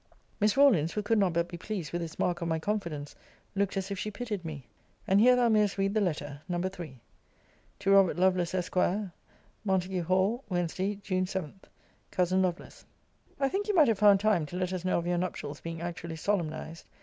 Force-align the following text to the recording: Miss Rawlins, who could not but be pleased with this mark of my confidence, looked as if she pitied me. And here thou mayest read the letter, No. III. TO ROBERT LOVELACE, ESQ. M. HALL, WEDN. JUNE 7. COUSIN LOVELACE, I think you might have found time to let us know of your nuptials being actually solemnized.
Miss 0.39 0.57
Rawlins, 0.57 0.93
who 0.93 1.03
could 1.03 1.19
not 1.19 1.33
but 1.33 1.47
be 1.47 1.57
pleased 1.57 1.91
with 1.93 2.01
this 2.01 2.17
mark 2.17 2.41
of 2.41 2.47
my 2.47 2.57
confidence, 2.57 3.15
looked 3.55 3.77
as 3.77 3.91
if 3.91 3.99
she 3.99 4.09
pitied 4.09 4.43
me. 4.43 4.65
And 5.07 5.19
here 5.19 5.35
thou 5.35 5.47
mayest 5.47 5.77
read 5.77 5.93
the 5.93 6.01
letter, 6.01 6.41
No. 6.49 6.59
III. 6.59 6.99
TO 7.77 7.91
ROBERT 7.91 8.17
LOVELACE, 8.17 8.55
ESQ. 8.55 8.77
M. 8.77 10.01
HALL, 10.07 10.43
WEDN. 10.49 11.01
JUNE 11.03 11.27
7. 11.27 11.59
COUSIN 12.09 12.41
LOVELACE, 12.41 12.83
I 13.39 13.47
think 13.47 13.67
you 13.67 13.75
might 13.75 13.87
have 13.89 13.99
found 13.99 14.19
time 14.19 14.47
to 14.47 14.55
let 14.55 14.73
us 14.73 14.83
know 14.83 14.97
of 14.97 15.05
your 15.05 15.19
nuptials 15.19 15.61
being 15.61 15.81
actually 15.81 16.15
solemnized. 16.15 16.87